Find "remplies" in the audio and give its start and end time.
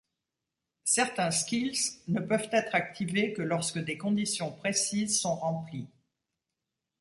5.35-5.91